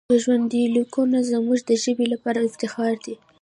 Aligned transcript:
دا 0.09 0.17
ژوندلیکونه 0.23 1.19
زموږ 1.31 1.59
د 1.69 1.71
ژبې 1.83 2.05
لپاره 2.13 2.39
افتخار 2.49 2.93
دی. 3.05 3.15